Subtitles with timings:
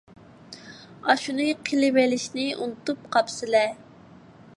[1.13, 3.63] ئاشۇنى قىلىۋېلىشنى ئۇنتۇپ قاپسىلە!